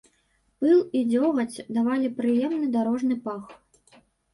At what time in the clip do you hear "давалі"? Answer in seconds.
1.77-2.13